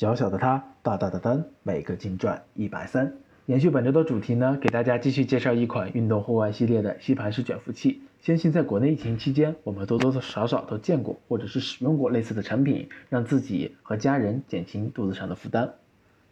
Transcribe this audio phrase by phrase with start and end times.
[0.00, 3.12] 小小的它，大大的单，每个净赚一百三。
[3.44, 8.00] 延续本周的主题呢，给大家继续介绍一款运动户外系列的吸盘式卷腹器。
[8.18, 15.70] 相信在国内疫情期间，我们多多少少都见过或者是使用过类似的产品，让自己和家人减轻肚子上的负担。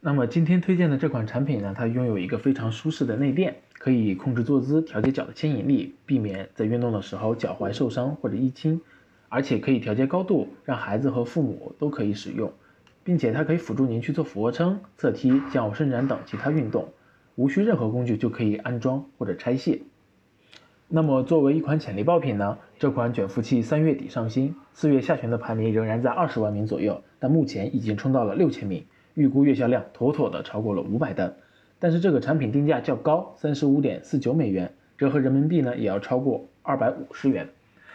[0.00, 8.80] 那么今天推荐的这款产品呢，它拥有一个非常舒适的内垫，可以控制坐姿，调节脚的牵引力，避免在运动的时候脚踝受伤或者淤青，
[9.28, 12.50] 而且可以调节高度，让孩子和父母都可以使用，
[13.08, 16.90] 并且它可以辅助您去做俯卧撑、侧踢、向后伸展等其他运动。
[17.36, 19.80] 无需任何工具就可以安装或者拆卸。
[20.88, 31.34] 那么作为一款潜力爆品呢，这款卷腹器三月底上新，四月下旬的排名仍然在二十万名左右，但目前已经冲到了六千名，预估月销量妥妥的超过了五百单。
[31.78, 37.48] 但是这个产品定价较高，三十五点四九美元，折合人民币呢也要超过二百五十元。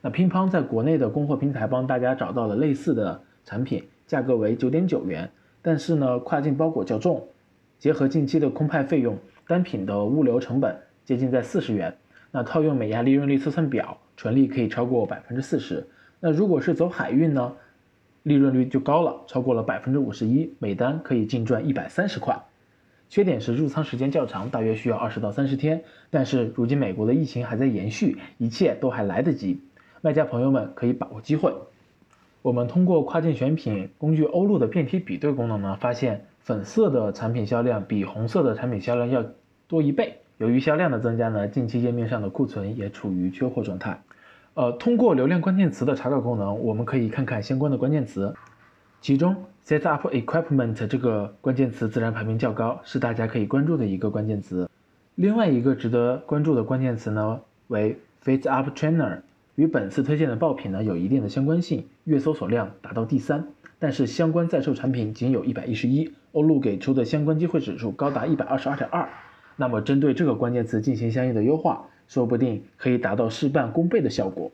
[0.00, 5.30] 那乒乓在国内的供货平台帮大家找到了类似的产品，价格为九点九元，
[5.60, 7.26] 但是呢跨境包裹较重。
[7.78, 10.74] 结合近期的空派费用，单品的物流成本
[11.04, 11.94] 接近在四十元。
[12.30, 15.86] 那套用美亚利润率测算表，纯利可以超过百分之四十。
[16.18, 17.52] 那如果是走海运呢，
[18.22, 22.36] 利润率就高了，超过了百分之五十一，每单可以净赚一百三十块。
[23.10, 25.84] 缺点是入仓时间较长，大约需要二十到三十天。
[26.10, 29.60] 但是如今美国的疫情还在延续，一切都还来得及，
[30.00, 31.52] 卖家朋友们可以把握机会。
[32.44, 36.26] 我们通过跨境选品工具欧路的变体比对功能呢，发现。
[36.40, 39.24] 粉色的产品销量比红色的产品销量要
[39.66, 40.18] 多一倍。
[40.36, 44.02] 由于销量的增加呢，近期页面上的库存也处于缺货状态。
[44.52, 48.34] 呃，通过流量关键词的查找功能，我们可以看看相关的关键词。
[49.00, 49.34] 其中
[49.64, 54.68] ，set up equipment 这个关键词自然排名较高，是大家可以关注的一个关键词。
[55.14, 59.20] 另外一个值得关注的关键词呢，为 fit up trainer，
[59.56, 63.46] 与本次推荐的爆品呢有一定的相关性，月搜索量达到第三。
[63.78, 69.08] 但是相关在售产品仅有一百一十一，欧路给出的相关机会指数高达一百二十二点二，
[69.56, 74.50] 那么针对这个关键词进行相应的优化，说不定可以达到事半功倍的效果。